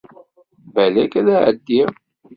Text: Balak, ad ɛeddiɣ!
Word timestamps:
Balak, 0.73 1.13
ad 1.19 1.27
ɛeddiɣ! 1.45 1.89